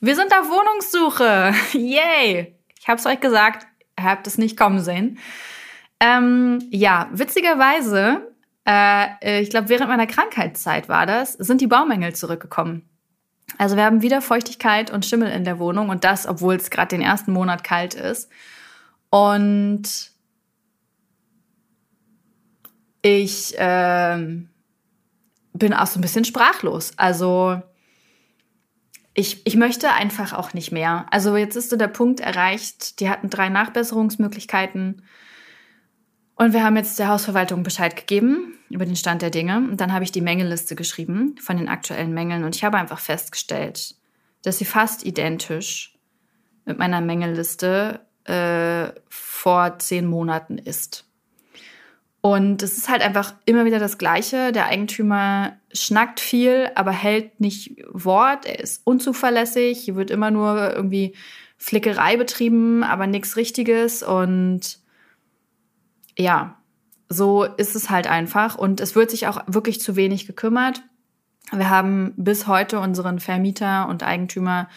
wir 0.01 0.15
sind 0.15 0.31
auf 0.35 0.47
Wohnungssuche. 0.51 1.55
Yay! 1.79 2.55
Ich 2.79 2.87
habe 2.87 2.99
es 2.99 3.07
euch 3.07 3.19
gesagt, 3.21 3.67
ihr 3.99 4.05
habt 4.05 4.27
es 4.27 4.37
nicht 4.37 4.59
kommen 4.59 4.81
sehen. 4.81 5.19
Ähm, 5.99 6.59
ja, 6.71 7.09
witzigerweise, 7.13 8.31
äh, 8.69 9.41
ich 9.41 9.49
glaube, 9.49 9.71
während 9.71 9.89
meiner 9.89 10.07
Krankheitszeit 10.07 10.91
war 10.91 11.07
das, 11.07 11.33
sind 11.33 11.63
die 11.63 11.67
Baumängel 11.67 12.15
zurückgekommen. 12.15 12.87
Also 13.57 13.77
wir 13.77 13.85
haben 13.85 14.03
wieder 14.03 14.21
Feuchtigkeit 14.21 14.91
und 14.91 15.07
Schimmel 15.07 15.31
in 15.31 15.45
der 15.45 15.59
Wohnung 15.59 15.89
und 15.89 16.05
das, 16.05 16.27
obwohl 16.27 16.57
es 16.57 16.69
gerade 16.69 16.89
den 16.89 17.03
ersten 17.03 17.33
Monat 17.33 17.65
kalt 17.65 17.95
ist. 17.95 18.31
Und 19.09 20.11
ich 23.01 23.55
ähm, 23.57 24.52
bin 25.53 25.75
auch 25.75 25.87
so 25.87 25.99
ein 25.99 26.03
bisschen 26.03 26.25
sprachlos. 26.25 26.93
Also 26.97 27.61
ich, 29.15 29.47
ich 29.47 29.57
möchte 29.57 29.91
einfach 29.91 30.33
auch 30.33 30.55
nicht 30.55 30.73
mehr. 30.73 31.07
Also 31.11 31.37
jetzt 31.37 31.57
ist 31.57 31.71
so 31.71 31.77
der 31.77 31.89
Punkt 31.89 32.21
erreicht, 32.21 33.01
die 33.01 33.11
hatten 33.11 33.29
drei 33.29 33.49
Nachbesserungsmöglichkeiten. 33.49 35.03
Und 36.35 36.55
wir 36.55 36.65
haben 36.65 36.77
jetzt 36.77 36.99
der 36.99 37.09
Hausverwaltung 37.09 37.63
Bescheid 37.63 37.95
gegeben 37.95 38.55
über 38.71 38.87
den 38.87 38.97
Stand 38.97 39.21
der 39.21 39.31
Dinge. 39.31 39.59
Und 39.59 39.81
dann 39.81 39.93
habe 39.93 40.05
ich 40.05 40.13
die 40.13 40.23
Mängelliste 40.23 40.75
geschrieben 40.75 41.37
von 41.39 41.59
den 41.59 41.69
aktuellen 41.69 42.15
Mängeln. 42.15 42.45
Und 42.45 42.57
ich 42.57 42.65
habe 42.65 42.79
einfach 42.79 42.99
festgestellt, 42.99 43.97
dass 44.43 44.59
sie 44.59 44.65
fast 44.65 45.05
identisch 45.05 45.99
mit 46.65 46.79
meiner 46.79 47.01
Mängelliste 47.01 48.01
äh, 48.25 48.99
vor 49.09 49.79
zehn 49.79 50.07
Monaten 50.07 50.57
ist. 50.57 51.12
Und 52.23 52.63
es 52.63 52.79
ist 52.79 52.89
halt 52.89 53.03
einfach 53.03 53.35
immer 53.47 53.65
wieder 53.65 53.81
das 53.81 53.99
Gleiche. 53.99 54.53
Der 54.53 54.67
Eigentümer 54.67 55.57
schnackt 55.73 56.21
viel, 56.21 56.71
aber 56.77 56.93
hält 56.93 57.41
nicht 57.41 57.83
Wort. 57.91 58.47
Er 58.47 58.61
ist 58.61 58.83
unzuverlässig. 58.85 59.81
Hier 59.81 59.97
wird 59.97 60.13
immer 60.13 60.31
nur 60.31 60.73
irgendwie 60.73 61.17
Flickerei 61.59 62.17
betrieben, 62.17 62.85
aber 62.85 63.09
nichts 63.09 63.37
Richtiges. 63.37 64.05
Und 64.05 64.79
ja, 66.17 66.59
so 67.09 67.43
ist 67.43 67.75
es 67.75 67.91
halt 67.91 68.07
einfach. 68.07 68.57
Und 68.57 68.81
es 68.81 68.95
wird 68.95 69.11
sich 69.11 69.27
auch 69.27 69.43
wirklich 69.49 69.81
zu 69.81 69.97
wenig 69.97 70.29
gekümmert. 70.29 70.81
Wir 71.51 71.71
haben 71.71 72.15
bis 72.17 72.47
heute 72.47 72.79
unseren 72.79 73.19
Vermieter 73.19 73.89
und 73.89 74.05
Eigentümer 74.05 74.69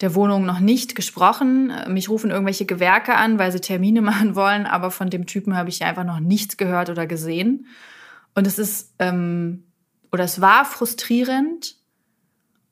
der 0.00 0.14
Wohnung 0.14 0.44
noch 0.44 0.60
nicht 0.60 0.94
gesprochen. 0.94 1.72
Mich 1.88 2.08
rufen 2.08 2.30
irgendwelche 2.30 2.66
Gewerke 2.66 3.14
an, 3.14 3.38
weil 3.38 3.52
sie 3.52 3.60
Termine 3.60 4.02
machen 4.02 4.34
wollen, 4.34 4.66
aber 4.66 4.90
von 4.90 5.10
dem 5.10 5.26
Typen 5.26 5.56
habe 5.56 5.68
ich 5.68 5.84
einfach 5.84 6.04
noch 6.04 6.20
nichts 6.20 6.56
gehört 6.56 6.90
oder 6.90 7.06
gesehen. 7.06 7.66
Und 8.34 8.46
es 8.46 8.58
ist 8.58 8.94
ähm, 8.98 9.64
oder 10.12 10.24
es 10.24 10.40
war 10.40 10.64
frustrierend. 10.64 11.76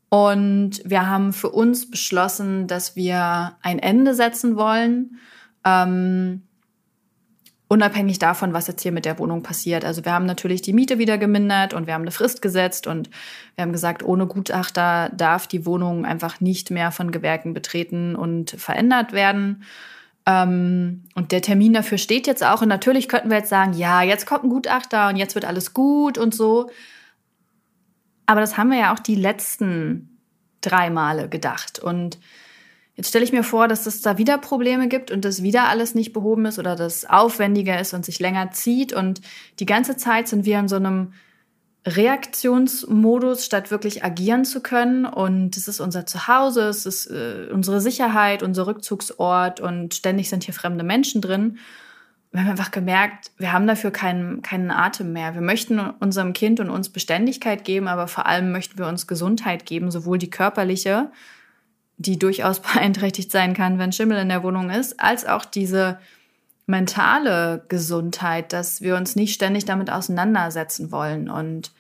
Und 0.08 0.82
wir 0.84 1.08
haben 1.08 1.32
für 1.32 1.48
uns 1.48 1.90
beschlossen, 1.90 2.66
dass 2.66 2.96
wir 2.96 3.56
ein 3.62 3.78
Ende 3.78 4.14
setzen 4.14 4.56
wollen. 4.56 5.18
Ähm, 5.64 6.42
unabhängig 7.72 8.18
davon, 8.18 8.52
was 8.52 8.66
jetzt 8.66 8.82
hier 8.82 8.92
mit 8.92 9.06
der 9.06 9.18
Wohnung 9.18 9.42
passiert. 9.42 9.82
Also 9.82 10.04
wir 10.04 10.12
haben 10.12 10.26
natürlich 10.26 10.60
die 10.60 10.74
Miete 10.74 10.98
wieder 10.98 11.16
gemindert 11.16 11.72
und 11.72 11.86
wir 11.86 11.94
haben 11.94 12.02
eine 12.02 12.10
Frist 12.10 12.42
gesetzt 12.42 12.86
und 12.86 13.08
wir 13.54 13.62
haben 13.62 13.72
gesagt, 13.72 14.02
ohne 14.02 14.26
Gutachter 14.26 15.10
darf 15.16 15.46
die 15.46 15.64
Wohnung 15.64 16.04
einfach 16.04 16.42
nicht 16.42 16.70
mehr 16.70 16.90
von 16.90 17.10
Gewerken 17.10 17.54
betreten 17.54 18.14
und 18.14 18.50
verändert 18.50 19.14
werden. 19.14 19.64
Ähm, 20.26 21.04
und 21.14 21.32
der 21.32 21.40
Termin 21.40 21.72
dafür 21.72 21.96
steht 21.96 22.26
jetzt 22.26 22.44
auch. 22.44 22.60
Und 22.60 22.68
natürlich 22.68 23.08
könnten 23.08 23.30
wir 23.30 23.38
jetzt 23.38 23.48
sagen, 23.48 23.72
ja, 23.72 24.02
jetzt 24.02 24.26
kommt 24.26 24.44
ein 24.44 24.50
Gutachter 24.50 25.08
und 25.08 25.16
jetzt 25.16 25.34
wird 25.34 25.46
alles 25.46 25.72
gut 25.72 26.18
und 26.18 26.34
so. 26.34 26.68
Aber 28.26 28.42
das 28.42 28.58
haben 28.58 28.70
wir 28.70 28.80
ja 28.80 28.92
auch 28.92 28.98
die 28.98 29.14
letzten 29.14 30.18
drei 30.60 30.90
Male 30.90 31.30
gedacht. 31.30 31.78
Und 31.78 32.18
Jetzt 32.94 33.08
stelle 33.08 33.24
ich 33.24 33.32
mir 33.32 33.42
vor, 33.42 33.68
dass 33.68 33.86
es 33.86 34.02
da 34.02 34.18
wieder 34.18 34.36
Probleme 34.36 34.86
gibt 34.86 35.10
und 35.10 35.24
dass 35.24 35.42
wieder 35.42 35.68
alles 35.68 35.94
nicht 35.94 36.12
behoben 36.12 36.44
ist 36.44 36.58
oder 36.58 36.76
das 36.76 37.08
aufwendiger 37.08 37.80
ist 37.80 37.94
und 37.94 38.04
sich 38.04 38.20
länger 38.20 38.50
zieht. 38.50 38.92
Und 38.92 39.22
die 39.60 39.66
ganze 39.66 39.96
Zeit 39.96 40.28
sind 40.28 40.44
wir 40.44 40.58
in 40.58 40.68
so 40.68 40.76
einem 40.76 41.12
Reaktionsmodus, 41.86 43.44
statt 43.44 43.70
wirklich 43.70 44.04
agieren 44.04 44.44
zu 44.44 44.60
können. 44.60 45.06
Und 45.06 45.56
es 45.56 45.68
ist 45.68 45.80
unser 45.80 46.04
Zuhause, 46.04 46.68
es 46.68 46.84
ist 46.84 47.06
äh, 47.06 47.48
unsere 47.50 47.80
Sicherheit, 47.80 48.42
unser 48.42 48.66
Rückzugsort 48.66 49.60
und 49.60 49.94
ständig 49.94 50.28
sind 50.28 50.44
hier 50.44 50.54
fremde 50.54 50.84
Menschen 50.84 51.22
drin. 51.22 51.58
Wir 52.30 52.40
haben 52.40 52.50
einfach 52.50 52.70
gemerkt, 52.70 53.30
wir 53.38 53.52
haben 53.52 53.66
dafür 53.66 53.90
keinen, 53.90 54.42
keinen 54.42 54.70
Atem 54.70 55.12
mehr. 55.12 55.34
Wir 55.34 55.42
möchten 55.42 55.78
unserem 55.78 56.34
Kind 56.34 56.60
und 56.60 56.70
uns 56.70 56.90
Beständigkeit 56.90 57.64
geben, 57.64 57.88
aber 57.88 58.06
vor 58.06 58.26
allem 58.26 58.52
möchten 58.52 58.78
wir 58.78 58.86
uns 58.86 59.06
Gesundheit 59.06 59.66
geben, 59.66 59.90
sowohl 59.90 60.18
die 60.18 60.30
körperliche 60.30 61.10
die 62.02 62.18
durchaus 62.18 62.60
beeinträchtigt 62.74 63.30
sein 63.30 63.54
kann, 63.54 63.78
wenn 63.78 63.92
Schimmel 63.92 64.18
in 64.18 64.28
der 64.28 64.42
Wohnung 64.42 64.70
ist, 64.70 65.00
als 65.00 65.26
auch 65.26 65.44
diese 65.44 65.98
mentale 66.66 67.64
Gesundheit, 67.68 68.52
dass 68.52 68.82
wir 68.82 68.96
uns 68.96 69.16
nicht 69.16 69.34
ständig 69.34 69.64
damit 69.64 69.90
auseinandersetzen 69.90 70.92
wollen. 70.92 71.28
Und 71.28 71.72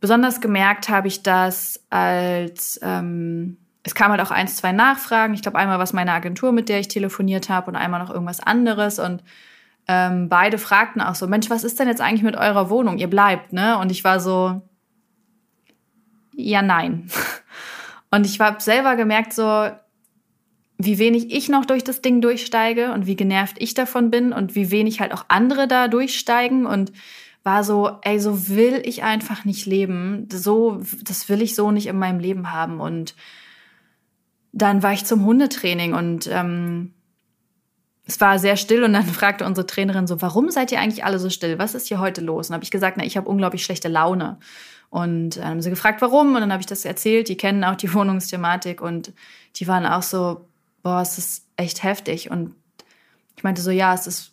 besonders 0.00 0.40
gemerkt 0.40 0.88
habe 0.88 1.08
ich 1.08 1.22
das, 1.22 1.82
als 1.90 2.78
ähm, 2.82 3.56
es 3.82 3.94
kam 3.94 4.12
halt 4.12 4.20
auch 4.20 4.30
eins, 4.30 4.56
zwei 4.56 4.72
Nachfragen. 4.72 5.34
Ich 5.34 5.42
glaube, 5.42 5.58
einmal 5.58 5.78
was 5.78 5.92
meine 5.92 6.12
Agentur, 6.12 6.52
mit 6.52 6.68
der 6.68 6.78
ich 6.78 6.88
telefoniert 6.88 7.48
habe, 7.48 7.70
und 7.70 7.76
einmal 7.76 8.00
noch 8.00 8.10
irgendwas 8.10 8.40
anderes. 8.40 8.98
Und 8.98 9.24
ähm, 9.88 10.28
beide 10.28 10.58
fragten 10.58 11.02
auch 11.02 11.16
so: 11.16 11.26
Mensch, 11.26 11.50
was 11.50 11.64
ist 11.64 11.80
denn 11.80 11.88
jetzt 11.88 12.00
eigentlich 12.00 12.22
mit 12.22 12.36
eurer 12.36 12.70
Wohnung? 12.70 12.98
Ihr 12.98 13.10
bleibt, 13.10 13.52
ne? 13.52 13.78
Und 13.78 13.90
ich 13.90 14.04
war 14.04 14.20
so: 14.20 14.62
Ja, 16.34 16.62
nein. 16.62 17.08
Und 18.12 18.26
ich 18.26 18.38
habe 18.38 18.62
selber 18.62 18.94
gemerkt, 18.94 19.32
so 19.32 19.70
wie 20.76 20.98
wenig 20.98 21.32
ich 21.32 21.48
noch 21.48 21.64
durch 21.64 21.82
das 21.82 22.02
Ding 22.02 22.20
durchsteige 22.20 22.92
und 22.92 23.06
wie 23.06 23.16
genervt 23.16 23.56
ich 23.58 23.74
davon 23.74 24.10
bin 24.10 24.32
und 24.32 24.54
wie 24.54 24.70
wenig 24.70 25.00
halt 25.00 25.12
auch 25.12 25.24
andere 25.28 25.66
da 25.66 25.88
durchsteigen 25.88 26.66
und 26.66 26.92
war 27.42 27.64
so, 27.64 27.98
ey, 28.02 28.20
so 28.20 28.48
will 28.48 28.82
ich 28.84 29.02
einfach 29.02 29.44
nicht 29.44 29.66
leben. 29.66 30.28
So, 30.30 30.82
das 31.02 31.28
will 31.28 31.42
ich 31.42 31.54
so 31.54 31.70
nicht 31.70 31.86
in 31.86 31.98
meinem 31.98 32.20
Leben 32.20 32.52
haben. 32.52 32.80
Und 32.80 33.14
dann 34.52 34.82
war 34.82 34.92
ich 34.92 35.04
zum 35.04 35.24
Hundetraining 35.24 35.94
und 35.94 36.28
ähm, 36.30 36.92
es 38.04 38.20
war 38.20 38.38
sehr 38.38 38.56
still 38.56 38.84
und 38.84 38.92
dann 38.92 39.06
fragte 39.06 39.46
unsere 39.46 39.66
Trainerin 39.66 40.06
so, 40.06 40.20
warum 40.20 40.50
seid 40.50 40.70
ihr 40.70 40.80
eigentlich 40.80 41.04
alle 41.04 41.18
so 41.18 41.30
still? 41.30 41.58
Was 41.58 41.74
ist 41.74 41.88
hier 41.88 41.98
heute 41.98 42.20
los? 42.20 42.50
Und 42.50 42.54
habe 42.54 42.64
ich 42.64 42.70
gesagt, 42.70 42.98
na, 42.98 43.04
ich 43.04 43.16
habe 43.16 43.28
unglaublich 43.28 43.64
schlechte 43.64 43.88
Laune. 43.88 44.38
Und 44.92 45.38
dann 45.38 45.46
haben 45.46 45.62
sie 45.62 45.70
gefragt, 45.70 46.02
warum. 46.02 46.34
Und 46.34 46.42
dann 46.42 46.52
habe 46.52 46.60
ich 46.60 46.66
das 46.66 46.84
erzählt. 46.84 47.30
Die 47.30 47.38
kennen 47.38 47.64
auch 47.64 47.76
die 47.76 47.94
Wohnungsthematik 47.94 48.82
und 48.82 49.14
die 49.56 49.66
waren 49.66 49.86
auch 49.86 50.02
so, 50.02 50.46
boah, 50.82 51.00
es 51.00 51.16
ist 51.16 51.46
echt 51.56 51.82
heftig. 51.82 52.30
Und 52.30 52.54
ich 53.34 53.42
meinte 53.42 53.62
so, 53.62 53.70
ja, 53.70 53.94
es 53.94 54.06
ist, 54.06 54.32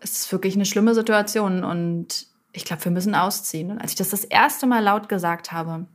es 0.00 0.22
ist 0.22 0.32
wirklich 0.32 0.56
eine 0.56 0.64
schlimme 0.64 0.96
Situation 0.96 1.62
und 1.62 2.26
ich 2.52 2.64
glaube, 2.64 2.84
wir 2.84 2.90
müssen 2.90 3.14
ausziehen. 3.14 3.70
Und 3.70 3.78
als 3.78 3.92
ich 3.92 3.96
das 3.96 4.10
das 4.10 4.24
erste 4.24 4.66
Mal 4.66 4.82
laut 4.82 5.08
gesagt 5.08 5.52
habe 5.52 5.86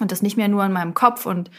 und 0.00 0.12
das 0.12 0.20
nicht 0.20 0.36
mehr 0.36 0.48
nur 0.48 0.62
in 0.62 0.72
meinem 0.72 0.92
Kopf 0.92 1.24
und 1.24 1.50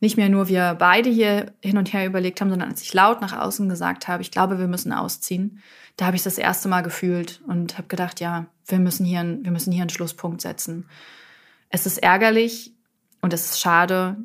nicht 0.00 0.16
mehr 0.16 0.30
nur 0.30 0.48
wir 0.48 0.76
beide 0.78 1.10
hier 1.10 1.52
hin 1.60 1.76
und 1.76 1.92
her 1.92 2.06
überlegt 2.06 2.40
haben, 2.40 2.48
sondern 2.48 2.70
als 2.70 2.82
ich 2.82 2.94
laut 2.94 3.20
nach 3.20 3.38
außen 3.38 3.68
gesagt 3.68 4.08
habe, 4.08 4.22
ich 4.22 4.30
glaube, 4.30 4.58
wir 4.58 4.66
müssen 4.66 4.92
ausziehen, 4.92 5.60
da 5.96 6.06
habe 6.06 6.16
ich 6.16 6.22
das 6.22 6.38
erste 6.38 6.68
Mal 6.68 6.80
gefühlt 6.80 7.42
und 7.46 7.76
habe 7.76 7.88
gedacht, 7.88 8.20
ja, 8.20 8.46
wir 8.66 8.78
müssen 8.78 9.04
hier, 9.04 9.22
wir 9.42 9.50
müssen 9.50 9.72
hier 9.72 9.82
einen 9.82 9.90
Schlusspunkt 9.90 10.40
setzen. 10.40 10.86
Es 11.68 11.84
ist 11.84 11.98
ärgerlich 11.98 12.72
und 13.20 13.34
es 13.34 13.50
ist 13.50 13.60
schade, 13.60 14.16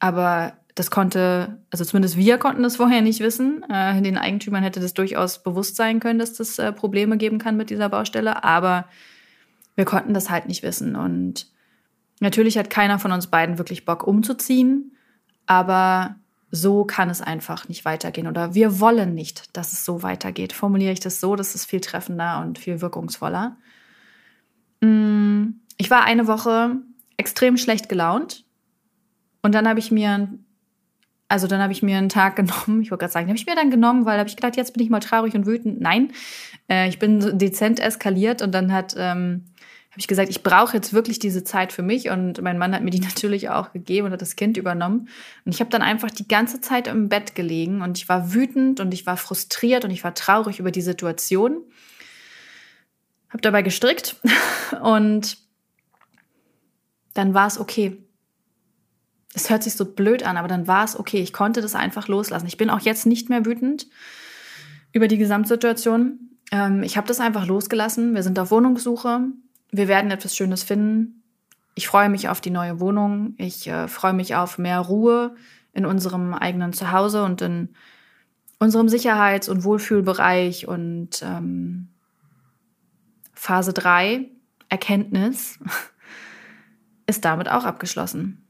aber 0.00 0.54
das 0.74 0.90
konnte, 0.90 1.60
also 1.70 1.84
zumindest 1.84 2.16
wir 2.16 2.38
konnten 2.38 2.64
das 2.64 2.76
vorher 2.76 3.00
nicht 3.00 3.20
wissen. 3.20 3.64
Äh, 3.70 4.02
den 4.02 4.18
Eigentümern 4.18 4.64
hätte 4.64 4.80
das 4.80 4.94
durchaus 4.94 5.42
bewusst 5.42 5.76
sein 5.76 6.00
können, 6.00 6.18
dass 6.18 6.32
das 6.32 6.58
äh, 6.58 6.72
Probleme 6.72 7.16
geben 7.16 7.38
kann 7.38 7.56
mit 7.56 7.70
dieser 7.70 7.88
Baustelle, 7.88 8.42
aber 8.42 8.88
wir 9.76 9.84
konnten 9.84 10.14
das 10.14 10.30
halt 10.30 10.46
nicht 10.48 10.64
wissen. 10.64 10.96
Und 10.96 11.46
natürlich 12.18 12.58
hat 12.58 12.70
keiner 12.70 12.98
von 12.98 13.12
uns 13.12 13.28
beiden 13.28 13.58
wirklich 13.58 13.84
Bock 13.84 14.04
umzuziehen, 14.04 14.93
aber 15.46 16.16
so 16.50 16.84
kann 16.84 17.10
es 17.10 17.20
einfach 17.20 17.68
nicht 17.68 17.84
weitergehen 17.84 18.28
oder 18.28 18.54
wir 18.54 18.78
wollen 18.78 19.14
nicht, 19.14 19.56
dass 19.56 19.72
es 19.72 19.84
so 19.84 20.02
weitergeht. 20.02 20.52
Formuliere 20.52 20.92
ich 20.92 21.00
das 21.00 21.20
so, 21.20 21.34
das 21.34 21.54
ist 21.54 21.64
viel 21.64 21.80
treffender 21.80 22.40
und 22.40 22.58
viel 22.58 22.80
wirkungsvoller. 22.80 23.56
Mm, 24.80 25.54
ich 25.76 25.90
war 25.90 26.04
eine 26.04 26.26
Woche 26.26 26.76
extrem 27.16 27.56
schlecht 27.56 27.88
gelaunt 27.88 28.44
und 29.42 29.54
dann 29.54 29.68
habe 29.68 29.80
ich 29.80 29.90
mir 29.90 30.28
also 31.28 31.46
dann 31.46 31.60
habe 31.60 31.72
ich 31.72 31.82
mir 31.82 31.98
einen 31.98 32.08
Tag 32.08 32.36
genommen, 32.36 32.82
ich 32.82 32.90
wollte 32.90 33.02
gerade 33.02 33.12
sagen, 33.12 33.26
habe 33.28 33.36
ich 33.36 33.46
mir 33.46 33.56
dann 33.56 33.70
genommen, 33.70 34.06
weil 34.06 34.18
habe 34.18 34.28
ich 34.28 34.36
gedacht, 34.36 34.56
jetzt 34.56 34.72
bin 34.74 34.82
ich 34.82 34.90
mal 34.90 35.00
traurig 35.00 35.34
und 35.34 35.46
wütend. 35.46 35.80
Nein, 35.80 36.12
äh, 36.68 36.88
ich 36.88 36.98
bin 36.98 37.38
dezent 37.38 37.80
eskaliert 37.80 38.42
und 38.42 38.52
dann 38.52 38.72
hat 38.72 38.94
ähm, 38.96 39.46
habe 39.94 40.00
ich 40.00 40.08
gesagt, 40.08 40.28
ich 40.28 40.42
brauche 40.42 40.76
jetzt 40.76 40.92
wirklich 40.92 41.20
diese 41.20 41.44
Zeit 41.44 41.72
für 41.72 41.82
mich 41.82 42.10
und 42.10 42.42
mein 42.42 42.58
Mann 42.58 42.74
hat 42.74 42.82
mir 42.82 42.90
die 42.90 42.98
natürlich 43.14 43.48
auch 43.48 43.72
gegeben 43.72 44.08
und 44.08 44.12
hat 44.12 44.22
das 44.22 44.34
Kind 44.34 44.56
übernommen 44.56 45.08
und 45.44 45.54
ich 45.54 45.60
habe 45.60 45.70
dann 45.70 45.82
einfach 45.82 46.10
die 46.10 46.26
ganze 46.26 46.60
Zeit 46.60 46.88
im 46.88 47.08
Bett 47.08 47.36
gelegen 47.36 47.80
und 47.80 47.96
ich 47.96 48.08
war 48.08 48.34
wütend 48.34 48.80
und 48.80 48.92
ich 48.92 49.06
war 49.06 49.16
frustriert 49.16 49.84
und 49.84 49.92
ich 49.92 50.02
war 50.02 50.12
traurig 50.12 50.58
über 50.58 50.72
die 50.72 50.82
Situation. 50.82 51.62
Habe 53.28 53.40
dabei 53.40 53.62
gestrickt 53.62 54.16
und 54.82 55.38
dann 57.12 57.32
war 57.32 57.46
es 57.46 57.60
okay. 57.60 57.96
Es 59.32 59.48
hört 59.50 59.62
sich 59.62 59.74
so 59.74 59.84
blöd 59.84 60.24
an, 60.24 60.36
aber 60.36 60.48
dann 60.48 60.66
war 60.66 60.84
es 60.84 60.98
okay. 60.98 61.20
Ich 61.20 61.32
konnte 61.32 61.60
das 61.60 61.76
einfach 61.76 62.08
loslassen. 62.08 62.48
Ich 62.48 62.56
bin 62.56 62.68
auch 62.68 62.80
jetzt 62.80 63.06
nicht 63.06 63.28
mehr 63.28 63.46
wütend 63.46 63.86
über 64.90 65.06
die 65.06 65.18
Gesamtsituation. 65.18 66.18
Ähm, 66.50 66.82
ich 66.82 66.96
habe 66.96 67.06
das 67.06 67.20
einfach 67.20 67.46
losgelassen. 67.46 68.16
Wir 68.16 68.24
sind 68.24 68.40
auf 68.40 68.50
Wohnungssuche 68.50 69.28
wir 69.76 69.88
werden 69.88 70.10
etwas 70.10 70.36
Schönes 70.36 70.62
finden. 70.62 71.22
Ich 71.74 71.88
freue 71.88 72.08
mich 72.08 72.28
auf 72.28 72.40
die 72.40 72.50
neue 72.50 72.78
Wohnung. 72.80 73.34
Ich 73.38 73.66
äh, 73.66 73.88
freue 73.88 74.12
mich 74.12 74.36
auf 74.36 74.58
mehr 74.58 74.78
Ruhe 74.78 75.34
in 75.72 75.86
unserem 75.86 76.34
eigenen 76.34 76.72
Zuhause 76.72 77.24
und 77.24 77.42
in 77.42 77.70
unserem 78.60 78.88
Sicherheits- 78.88 79.48
und 79.48 79.64
Wohlfühlbereich. 79.64 80.68
Und 80.68 81.22
ähm, 81.22 81.88
Phase 83.32 83.72
3, 83.72 84.30
Erkenntnis, 84.68 85.58
ist 87.06 87.24
damit 87.24 87.50
auch 87.50 87.64
abgeschlossen. 87.64 88.46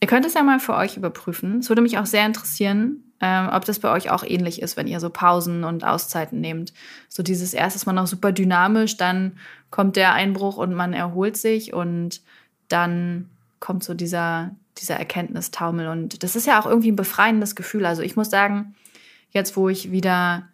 Ihr 0.00 0.08
könnt 0.08 0.24
es 0.24 0.34
ja 0.34 0.42
mal 0.42 0.60
für 0.60 0.74
euch 0.74 0.96
überprüfen. 0.96 1.58
Es 1.58 1.68
würde 1.68 1.82
mich 1.82 1.98
auch 1.98 2.06
sehr 2.06 2.24
interessieren, 2.24 3.05
ähm, 3.20 3.48
ob 3.50 3.64
das 3.64 3.78
bei 3.78 3.90
euch 3.90 4.10
auch 4.10 4.24
ähnlich 4.24 4.60
ist, 4.60 4.76
wenn 4.76 4.86
ihr 4.86 5.00
so 5.00 5.08
Pausen 5.08 5.64
und 5.64 5.84
Auszeiten 5.84 6.40
nehmt. 6.40 6.74
So 7.08 7.22
dieses 7.22 7.54
erste 7.54 7.78
ist 7.78 7.86
man 7.86 7.94
noch 7.94 8.06
super 8.06 8.32
dynamisch, 8.32 8.96
dann 8.96 9.38
kommt 9.70 9.96
der 9.96 10.12
Einbruch 10.12 10.58
und 10.58 10.74
man 10.74 10.92
erholt 10.92 11.36
sich 11.36 11.72
und 11.72 12.20
dann 12.68 13.30
kommt 13.58 13.84
so 13.84 13.94
dieser, 13.94 14.54
dieser 14.78 14.96
Erkenntnistaumel. 14.96 15.88
Und 15.88 16.22
das 16.22 16.36
ist 16.36 16.46
ja 16.46 16.60
auch 16.60 16.66
irgendwie 16.66 16.92
ein 16.92 16.96
befreiendes 16.96 17.56
Gefühl. 17.56 17.86
Also 17.86 18.02
ich 18.02 18.16
muss 18.16 18.28
sagen, 18.28 18.74
jetzt 19.30 19.56
wo 19.56 19.68
ich 19.68 19.90
wieder 19.90 20.48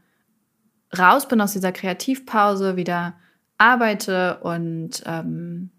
raus 0.96 1.26
bin 1.26 1.40
aus 1.40 1.52
dieser 1.52 1.72
Kreativpause, 1.72 2.76
wieder 2.76 3.14
arbeite 3.58 4.38
und 4.38 5.02
ähm, 5.06 5.70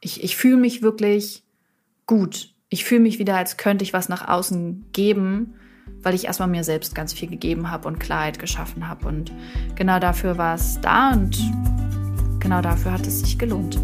ich, 0.00 0.22
ich 0.22 0.36
fühle 0.36 0.56
mich 0.56 0.82
wirklich 0.82 1.42
gut. 2.06 2.54
Ich 2.68 2.84
fühle 2.84 3.00
mich 3.00 3.18
wieder, 3.18 3.36
als 3.36 3.56
könnte 3.56 3.82
ich 3.82 3.92
was 3.92 4.08
nach 4.08 4.28
außen 4.28 4.86
geben 4.92 5.57
weil 6.02 6.14
ich 6.14 6.26
erstmal 6.26 6.48
mir 6.48 6.64
selbst 6.64 6.94
ganz 6.94 7.12
viel 7.12 7.28
gegeben 7.28 7.70
habe 7.70 7.88
und 7.88 7.98
Klarheit 7.98 8.38
geschaffen 8.38 8.88
habe. 8.88 9.08
Und 9.08 9.32
genau 9.74 9.98
dafür 9.98 10.38
war 10.38 10.54
es 10.54 10.80
da 10.80 11.12
und 11.12 11.38
genau 12.40 12.62
dafür 12.62 12.92
hat 12.92 13.06
es 13.06 13.20
sich 13.20 13.38
gelohnt. 13.38 13.78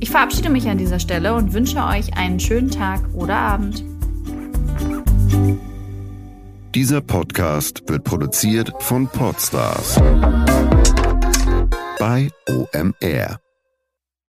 Ich 0.00 0.10
verabschiede 0.10 0.48
mich 0.48 0.68
an 0.68 0.78
dieser 0.78 0.98
Stelle 0.98 1.34
und 1.34 1.52
wünsche 1.52 1.84
euch 1.84 2.16
einen 2.16 2.40
schönen 2.40 2.70
Tag 2.70 3.02
oder 3.12 3.36
Abend. 3.36 3.84
Dieser 6.74 7.00
Podcast 7.00 7.82
wird 7.88 8.04
produziert 8.04 8.72
von 8.78 9.08
Podstars 9.08 10.00
bei 11.98 12.30
OMR. 12.48 13.49